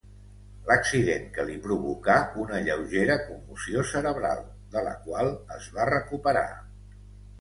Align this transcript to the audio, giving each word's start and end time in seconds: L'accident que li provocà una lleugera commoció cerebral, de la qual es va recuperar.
L'accident 0.69 1.27
que 1.35 1.43
li 1.49 1.57
provocà 1.65 2.15
una 2.45 2.61
lleugera 2.69 3.19
commoció 3.27 3.85
cerebral, 3.93 4.43
de 4.77 4.83
la 4.89 4.95
qual 5.05 5.31
es 5.59 5.69
va 5.77 5.87
recuperar. 5.95 6.49